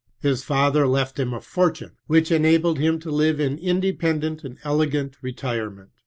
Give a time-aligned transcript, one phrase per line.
[0.19, 5.15] His father left him a fortune, which enabled him to live in independent and elegant
[5.21, 5.89] retire ment.